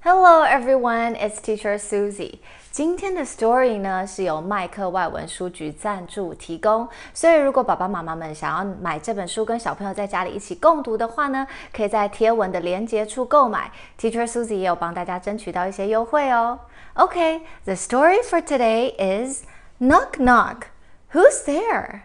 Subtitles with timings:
[0.00, 2.38] Hello everyone, it's Teacher Susie.
[2.70, 13.72] 今天的 story 呢是由麦克外文书局赞助提供，所以如果爸爸妈妈们想要买这本书跟小朋友在家里一起共读的话呢，可以在贴文的连接处购买。
[13.98, 16.60] Teacher Susie 也有帮大家争取到一些优惠哦。
[16.94, 19.42] Okay, the story for today is
[19.80, 20.68] Knock Knock.
[21.12, 22.02] Who's there?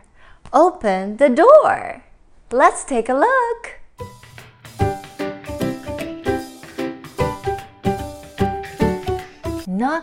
[0.50, 2.02] Open the door.
[2.50, 3.83] Let's take a look.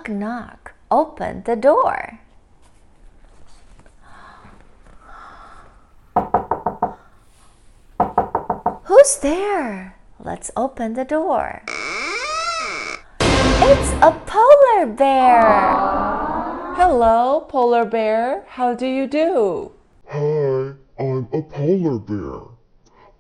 [0.01, 0.75] Knock, knock.
[0.91, 2.21] Open the door.
[8.85, 9.97] Who's there?
[10.19, 11.63] Let's open the door.
[13.21, 15.43] It's a polar bear.
[16.81, 18.45] Hello, polar bear.
[18.49, 19.73] How do you do?
[20.09, 22.41] Hi, I'm a polar bear.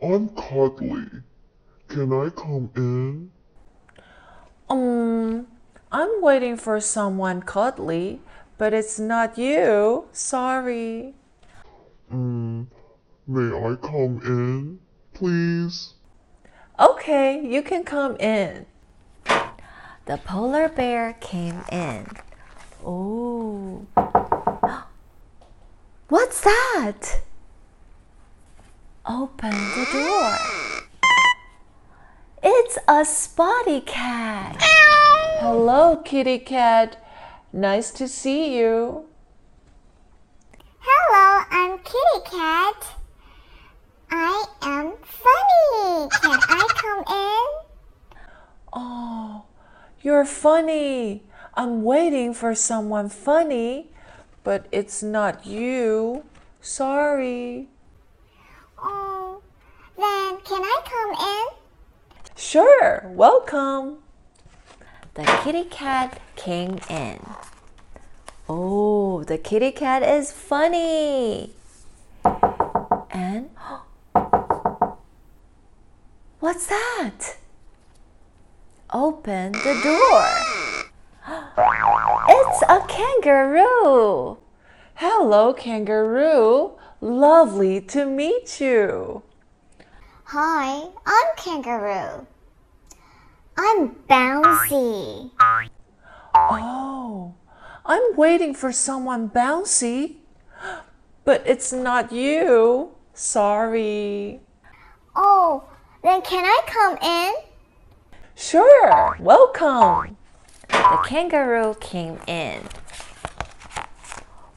[0.00, 1.10] I'm cuddly.
[1.88, 3.30] Can I come in?
[4.70, 5.46] Um,
[5.92, 8.20] I'm waiting for someone cuddly,
[8.58, 10.04] but it's not you.
[10.12, 11.14] Sorry.
[12.12, 12.66] Mm,
[13.26, 14.78] may I come in,
[15.14, 15.94] please?
[16.78, 18.66] Okay, you can come in.
[20.06, 22.06] The polar bear came in.
[22.86, 23.84] Oh.
[26.08, 27.20] What's that?
[29.06, 30.36] Open the door.
[32.42, 34.69] It's a spotty cat.
[35.40, 37.02] Hello, kitty cat.
[37.50, 39.06] Nice to see you.
[40.78, 42.88] Hello, I'm Kitty Cat.
[44.10, 46.10] I am funny.
[46.10, 48.20] Can I come in?
[48.74, 49.44] Oh,
[50.02, 51.22] you're funny.
[51.54, 53.92] I'm waiting for someone funny,
[54.44, 56.26] but it's not you.
[56.60, 57.68] Sorry.
[58.78, 59.40] Oh,
[59.96, 62.36] then can I come in?
[62.36, 64.00] Sure, welcome.
[65.14, 67.18] The kitty cat came in.
[68.48, 71.52] Oh, the kitty cat is funny.
[73.10, 73.50] And
[76.40, 77.36] what's that?
[78.92, 80.26] Open the door.
[82.32, 84.38] It's a kangaroo.
[84.94, 86.72] Hello, kangaroo.
[87.00, 89.22] Lovely to meet you.
[90.24, 92.26] Hi, I'm Kangaroo.
[93.56, 95.30] I'm bouncy.
[96.34, 97.34] Oh,
[97.84, 100.16] I'm waiting for someone bouncy,
[101.24, 102.90] but it's not you.
[103.14, 104.40] Sorry.
[105.14, 105.64] Oh,
[106.02, 107.34] then can I come in?
[108.34, 110.16] Sure, welcome.
[110.68, 112.62] The kangaroo came in.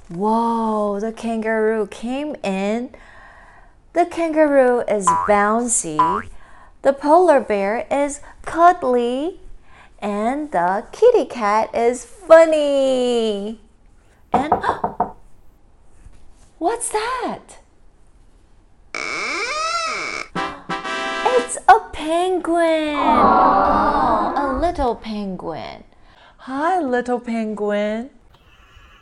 [0.09, 2.95] Whoa, the kangaroo came in.
[3.93, 6.29] The kangaroo is bouncy.
[6.83, 9.39] The polar bear is cuddly.
[9.99, 13.61] And the kitty cat is funny.
[14.33, 14.53] And
[16.59, 17.59] what's that?
[21.35, 22.95] It's a penguin.
[22.97, 25.85] Oh, a little penguin.
[26.39, 28.09] Hi, little penguin.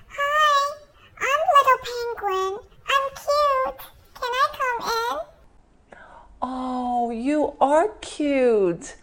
[0.08, 0.76] Hi,
[1.18, 2.60] I'm Little Penguin.
[2.94, 3.82] I'm cute.
[4.14, 5.18] Can I come in?
[6.42, 8.96] Oh, you are cute.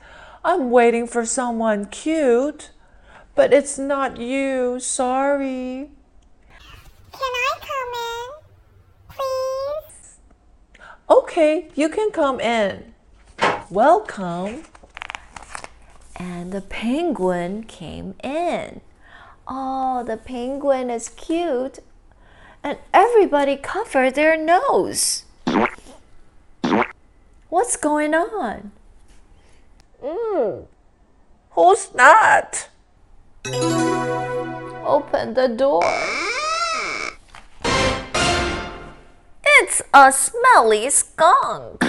[0.44, 2.70] I'm waiting for someone cute,
[3.36, 4.80] but it's not you.
[4.80, 5.90] Sorry.
[7.12, 9.16] Can I come in?
[9.16, 10.18] Please?
[11.08, 12.94] Okay, you can come in.
[13.70, 14.64] Welcome.
[16.16, 18.80] And the penguin came in.
[19.46, 21.78] Oh, the penguin is cute.
[22.64, 25.24] And everybody covered their nose.
[27.68, 28.72] What's going on?
[30.02, 30.64] Mm.
[31.50, 32.70] Who's that?
[34.88, 35.84] Open the door.
[39.60, 41.84] It's a smelly skunk.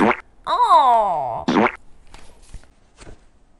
[0.45, 1.45] Oh.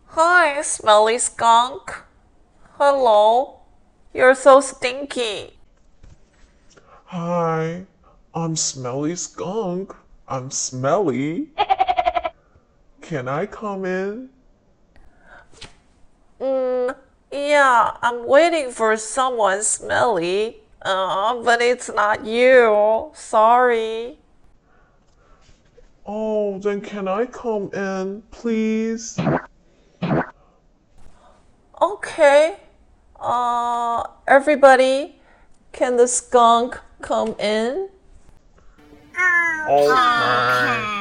[0.08, 2.04] Hi, smelly skunk.
[2.76, 3.62] Hello.
[4.14, 5.56] You're so stinky.
[7.06, 7.86] Hi,
[8.36, 9.96] I'm Smelly Skunk.
[10.28, 11.48] I'm smelly.
[13.10, 14.30] Can I come in?
[16.40, 16.96] Mm,
[17.32, 20.58] yeah, I'm waiting for someone smelly.
[20.84, 23.10] Uh, but it's not you.
[23.16, 24.20] Sorry.
[26.06, 29.18] Oh, then can I come in, please?
[31.82, 32.58] Okay.
[33.20, 35.16] Uh, everybody,
[35.72, 37.90] can the skunk come in?
[39.68, 39.90] Okay.
[39.90, 40.99] Okay,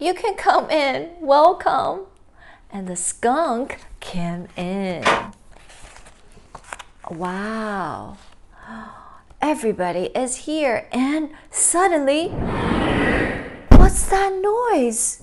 [0.00, 1.10] you can come in.
[1.20, 2.06] Welcome.
[2.72, 5.04] and the skunk came in.
[7.10, 8.16] Wow.
[9.40, 12.28] Everybody is here, and suddenly,
[13.78, 15.22] what's that noise?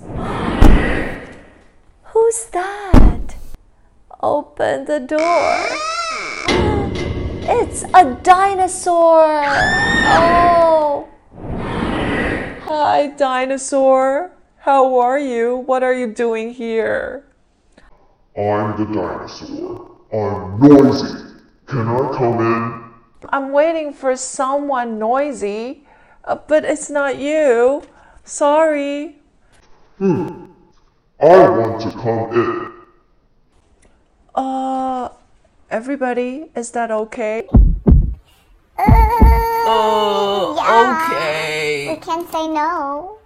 [2.04, 3.36] Who's that?
[4.22, 5.68] Open the door.
[7.50, 9.44] It's a dinosaur.
[9.46, 10.87] Oh.
[12.70, 14.32] Hi, dinosaur.
[14.58, 15.56] How are you?
[15.56, 17.24] What are you doing here?
[18.36, 19.96] I'm the dinosaur.
[20.12, 21.32] I'm noisy.
[21.66, 23.30] Can I come in?
[23.30, 25.88] I'm waiting for someone noisy,
[26.26, 27.84] uh, but it's not you.
[28.26, 29.16] Sorry.
[29.98, 30.48] Hmm.
[31.22, 32.72] I want to come in.
[34.36, 35.08] Uh,
[35.72, 37.48] everybody, is that okay?
[39.70, 41.12] Oh, yeah.
[41.12, 41.90] okay.
[41.90, 43.18] We can't say no.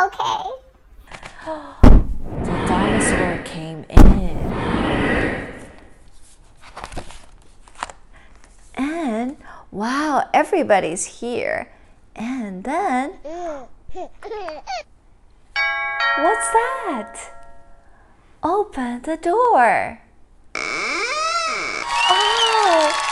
[0.00, 0.50] Okay.
[1.44, 4.38] The dinosaur came in.
[8.76, 9.36] And
[9.72, 11.72] wow, everybody's here.
[12.14, 13.68] And then, what's
[16.54, 17.18] that?
[18.44, 19.98] Open the door.
[22.06, 23.04] Oh,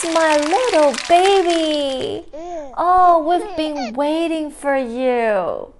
[0.00, 2.26] it's my little baby.
[2.32, 2.74] Mm.
[2.76, 3.56] Oh, we've mm.
[3.56, 5.72] been waiting for you.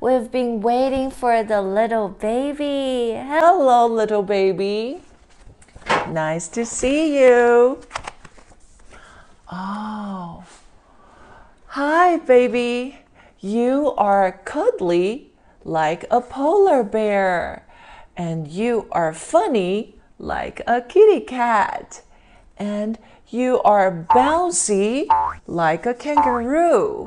[0.00, 3.12] We've been waiting for the little baby.
[3.16, 5.02] Hello, little baby.
[6.08, 7.80] Nice to see you.
[9.50, 10.44] Oh.
[11.68, 12.98] Hi, baby.
[13.40, 15.32] You are cuddly
[15.64, 17.66] like a polar bear,
[18.16, 22.02] and you are funny like a kitty cat,
[22.56, 25.06] and you are bouncy
[25.46, 27.04] like a kangaroo,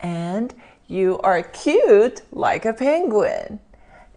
[0.00, 0.54] and
[0.86, 3.60] you are cute like a penguin,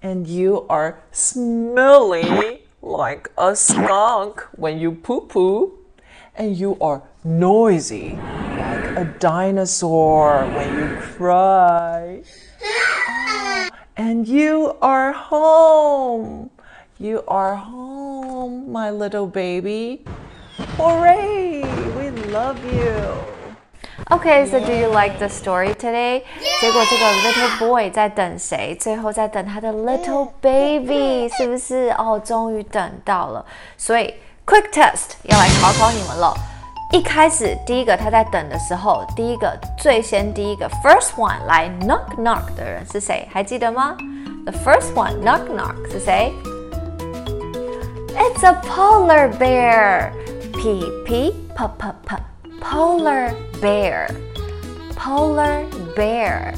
[0.01, 5.73] and you are smelly like a skunk when you poo poo,
[6.35, 8.19] and you are noisy
[8.57, 12.21] like a dinosaur when you cry.
[12.61, 16.49] Oh, and you are home.
[16.99, 20.03] You are home, my little baby.
[20.78, 21.62] Hooray!
[21.96, 23.14] We love you.
[24.10, 26.22] Okay, so do you like the story today?
[26.60, 28.74] 结果这个 little boy 在等谁？
[28.78, 31.94] 最后在等他的 little baby，是不是？
[31.96, 33.44] 哦，终于等到了。
[33.78, 34.14] 所以
[34.44, 36.34] quick test 要来考考你们了。
[36.92, 43.26] 一开始第一个他在等的时候，第一个最先第一个 first one 来 knock knock 的人是谁？
[43.32, 43.96] 还记得吗？
[44.44, 46.32] The first one knock knock 是谁？
[48.14, 50.10] It's a polar bear.
[50.66, 50.66] P
[51.04, 52.16] P P P P
[52.60, 54.08] polar bear.
[54.96, 55.64] Polar
[55.94, 56.54] bear.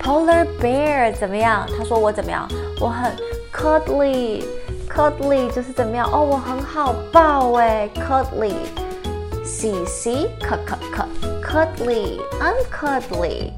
[0.00, 1.66] Polar bear 怎么样？
[1.76, 2.48] 他说我怎么样？
[2.80, 3.12] 我很
[3.52, 4.44] cuddly.
[4.88, 6.08] Cuddly 就是怎么样？
[6.10, 11.06] 哦，我很好抱哎，cuddly。C C 可可可
[11.42, 13.52] cuddly uncuddly。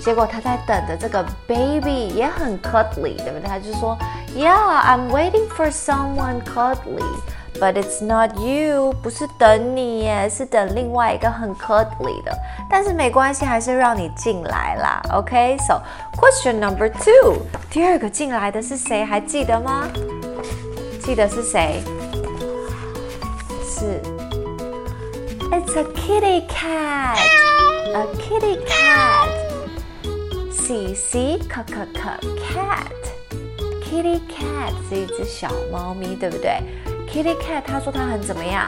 [0.00, 3.48] 结果他在等的这个 baby 也很 cuddly，对不对？
[3.48, 3.96] 他就说，
[4.36, 7.02] Yeah, I'm waiting for someone cuddly,
[7.60, 12.36] but it's not you，不是等你耶，是等另外一个很 cuddly 的。
[12.68, 15.00] 但是没关系，还是让你进来啦。
[15.12, 17.38] OK，so、question number two，
[17.70, 19.04] 第二个进来的是谁？
[19.04, 19.88] 还记得吗？
[21.02, 21.82] 记得是谁？
[23.62, 24.00] 是。
[25.50, 27.18] It's a kitty cat.
[27.94, 29.28] A kitty cat.
[30.50, 32.08] C C 可可可
[32.40, 32.90] cat.
[33.82, 36.60] Kitty cat 是一只小猫咪，对不对
[37.11, 38.67] ？Kitty cat 他说他很怎么样？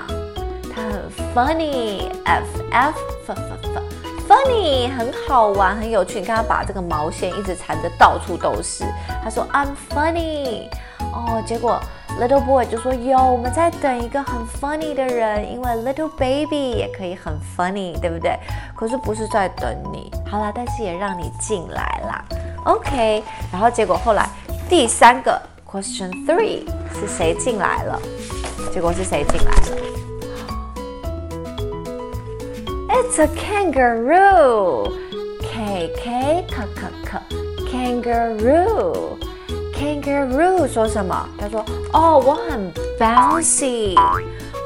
[0.74, 2.10] 他很 funny.
[2.26, 3.84] F F F F F.
[4.28, 6.20] Funny 很好玩，很有趣。
[6.20, 8.86] 你看他把这个毛线一直缠得到处都是。
[9.24, 10.70] 他说 I'm funny.
[11.14, 11.78] 哦，结果
[12.18, 18.40] little boy 就说有，我们在等一个很 funny 的人，因为 little baby 也可以很 funny，对不对？
[18.74, 22.24] 可是不是在等你，好啦，但是也让你进来啦。
[22.64, 23.22] OK，
[23.52, 24.26] 然后结果后来
[24.70, 26.64] 第三个 question three
[26.99, 28.01] 是谁进来了？
[28.73, 29.77] 结果是谁进来了？
[32.89, 34.91] It's a kangaroo.
[35.41, 37.21] K K K K K
[37.71, 39.17] kangaroo.
[39.75, 41.29] Kangaroo 说什么？
[41.39, 43.95] 他说：“哦，我很 bouncy，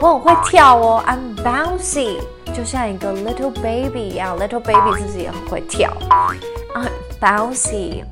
[0.01, 2.19] 我很会跳哦，I'm bouncy，
[2.55, 4.39] 就像一个 little baby 一样。
[4.39, 6.31] Little baby 是不是也很会跳啊？
[7.21, 8.05] bouncy。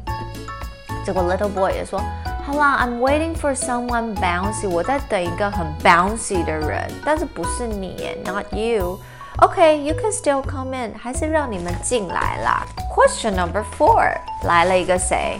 [1.04, 2.02] 结果 little boy 也说：
[2.44, 12.66] 好啦，I'm waiting for someone bouncy，我在等一个很 bouncy 的人，但是不是你耶，not you。OK，you can still come in，还是让你们进来啦。
[12.92, 15.38] Question number four，来了一个谁？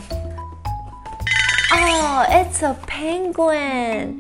[1.71, 4.19] Oh, it's a penguin.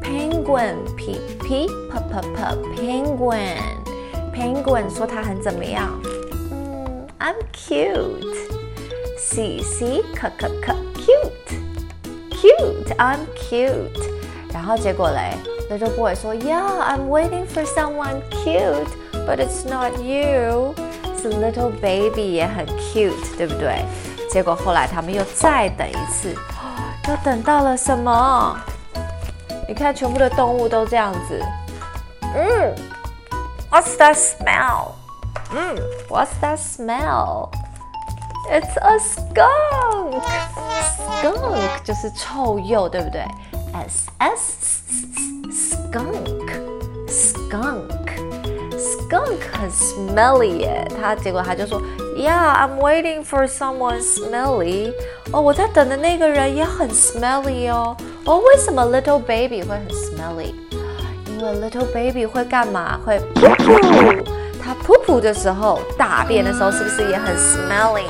[0.00, 2.38] Penguin, p p p p p
[2.76, 3.58] penguin.
[4.32, 5.90] Penguin 说它很怎么样？
[6.50, 8.34] 嗯，I'm cute.
[9.18, 11.71] C c c c c cute.
[12.42, 13.90] Cute, I'm cute.
[14.52, 15.34] 然后结果嘞，
[15.70, 18.86] Little boy 说，Yeah, I'm waiting for someone cute,
[19.26, 20.74] but it's not you.
[21.20, 23.84] 是 Little baby 也很 cute，对不对？
[24.30, 26.34] 结果后来他们又再等一次，
[27.08, 28.56] 又等到了什么？
[29.66, 31.42] 你看，全部的动物都这样子。
[32.22, 32.74] 嗯，
[33.70, 34.92] What's that smell？
[35.52, 35.76] 嗯，
[36.08, 40.22] What's that smell？It's a skunk.
[41.22, 43.22] Skunk 就是臭鼬，对不对？
[43.72, 44.82] S S
[45.50, 46.14] skunk
[47.06, 47.82] skunk
[48.76, 50.86] skunk 很 smelly 耶。
[51.00, 51.80] 他结果他就说，
[52.16, 54.92] Yeah, I'm waiting for someone smelly。
[55.32, 57.96] 哦，我在等的那个人也很 smelly 哦。
[58.24, 60.54] 哦，为什么 little baby 会很 smelly？
[61.26, 62.98] 因为 little baby 会干嘛？
[63.04, 64.24] 会噗噗。
[64.60, 68.04] 他噗噗的时候，大便的时候是不是也很 smelly？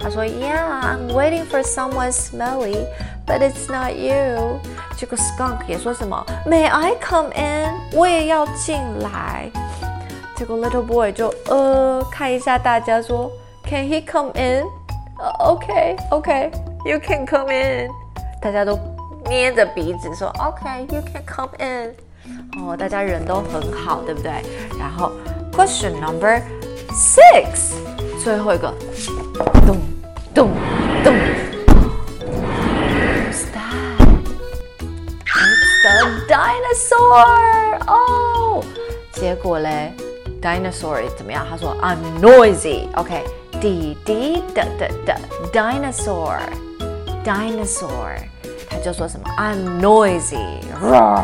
[0.00, 2.86] 他说，Yeah, I'm waiting for someone smelly,
[3.26, 4.60] but it's not you。
[4.96, 6.24] 这个 skunk 也说什么？
[6.46, 7.74] May I come in？
[7.92, 9.50] 我也要进来。
[10.36, 13.30] 结果 little boy 就呃看一下大家说，
[13.64, 14.64] Can he come in？
[15.18, 16.50] 呃，OK OK
[16.84, 17.88] You can come in。
[18.40, 18.78] 大家都
[19.28, 21.94] 捏着鼻子说，OK You can come in。
[22.58, 24.30] 哦，大家人都很好，对不对？
[24.78, 25.10] 然后
[25.52, 26.42] Question number
[26.90, 27.72] six，
[28.22, 28.72] 最后一个，
[29.66, 29.78] 咚
[30.34, 30.50] 咚
[31.04, 31.14] 咚。
[32.26, 33.98] Who's that?
[35.24, 35.94] It's the
[36.28, 37.78] dinosaur.
[37.86, 38.64] 哦，
[39.12, 39.92] 结果嘞，
[40.40, 41.46] dinosaur 怎么样？
[41.48, 42.88] 他说 I'm noisy.
[42.96, 43.24] OK，
[43.60, 45.16] 滴滴的的的
[45.52, 46.38] dinosaur
[47.24, 48.18] dinosaur，
[48.68, 50.60] 他就说什么 I'm noisy.
[50.82, 51.22] Roar.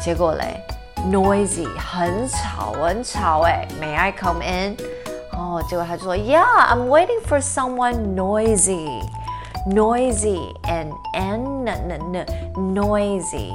[0.00, 0.62] 结果嘞，
[1.10, 4.76] noisy 很吵，很吵哎，May I come in？
[5.32, 12.24] 哦，结果他就说，Yeah，I'm waiting for someone noisy。noisy and n n n
[12.74, 13.52] noisy.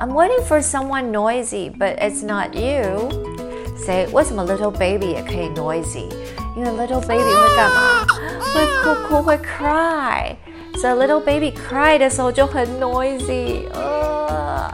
[0.00, 3.10] I'm waiting for someone noisy, but it's not you.
[3.76, 6.08] Say 为什么 little baby 也可以 noisy？
[6.56, 8.06] 因为 little baby 会干嘛？
[8.54, 10.34] 会哭哭，会 cry。
[10.80, 14.72] 所以 little baby cry 的时候就很 noisy，呃，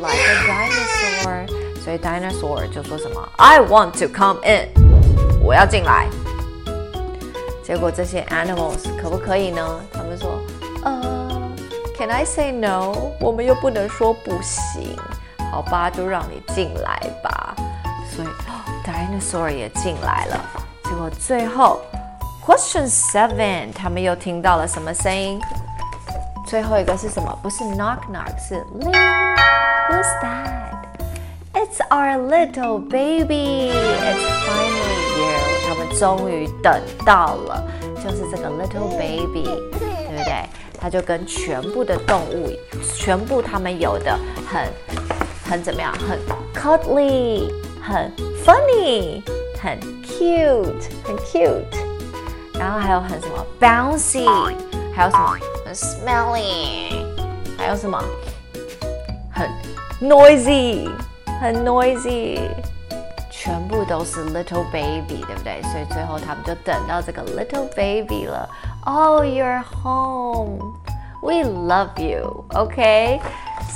[0.00, 1.46] like a dinosaur。
[1.80, 3.28] 所以 dinosaur 就说什么？
[3.36, 4.68] I want to come in，
[5.49, 6.07] 我要进来。
[7.63, 9.79] 结果这些 animals 可不可以呢？
[9.91, 10.39] 他们说，
[10.83, 11.51] 呃
[11.97, 12.93] ，Can I say no？
[13.19, 14.95] 我们又不能说不行，
[15.51, 17.55] 好吧，就让你进来吧。
[18.15, 20.39] 所以、哦、 dinosaur 也进来了。
[20.83, 21.81] 结果最后
[22.45, 25.41] question seven，他们又听到了什么声音？
[26.45, 27.35] 最后一个是什么？
[27.41, 28.93] 不是 knock knock，是 ling。
[29.89, 30.78] Who's that?
[31.68, 33.70] It's our little baby.
[33.70, 35.38] It's finally you.
[35.68, 37.64] 他们终于等到了，
[38.02, 40.48] 就是这个 little baby，对不对？
[40.78, 42.50] 它就跟全部的动物，
[42.96, 44.68] 全部它们有的很
[45.48, 45.94] 很怎么样？
[45.94, 46.18] 很
[46.54, 48.12] cuddly，很
[48.44, 49.22] funny，
[49.60, 51.62] 很 cute，很 cute。
[52.58, 54.26] 然后还有很什么 bouncy，
[54.94, 57.04] 还有什么很 smelly，
[57.58, 58.02] 还有什么
[59.32, 59.48] 很
[60.00, 60.88] noisy，
[61.40, 62.40] 很 noisy。
[63.30, 65.60] 全部都是 little baby，对不对？
[65.62, 68.48] 所以最后他们就等到这个 little baby 了。
[68.86, 70.76] Oh, you're home.
[71.20, 72.44] We love you.
[72.50, 73.20] Okay.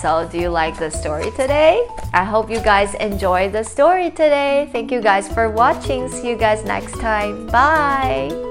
[0.00, 1.80] So, do you like the story today?
[2.12, 4.68] I hope you guys enjoyed the story today.
[4.70, 6.08] Thank you guys for watching.
[6.08, 7.46] See you guys next time.
[7.46, 8.46] Bye.